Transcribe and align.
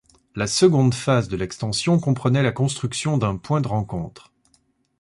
La 0.33 0.47
seconde 0.47 0.95
phase 0.95 1.27
de 1.27 1.37
l'extension 1.37 1.99
comprenait 1.99 2.41
la 2.41 2.51
construction 2.51 3.19
d'un 3.19 3.37
point 3.37 3.61
de 3.61 3.67
rencontre. 3.67 4.31